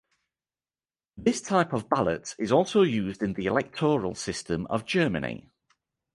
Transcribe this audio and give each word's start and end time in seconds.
This 1.15 1.41
type 1.41 1.73
of 1.73 1.87
ballot 1.87 2.33
is 2.39 2.51
also 2.51 2.81
used 2.81 3.21
in 3.21 3.33
the 3.33 3.45
electoral 3.45 4.15
system 4.15 4.65
of 4.67 4.83
Germany. 4.83 5.51